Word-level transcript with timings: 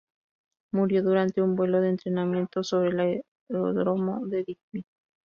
Murió 0.73 1.03
durante 1.03 1.43
un 1.43 1.55
vuelo 1.55 1.79
de 1.79 1.89
entrenamiento 1.89 2.63
sobre 2.63 2.89
el 2.89 3.23
aeródromo 3.51 4.25
de 4.25 4.37
Digby. 4.43 4.83